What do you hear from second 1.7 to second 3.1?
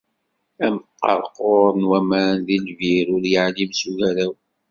n waman deg lbir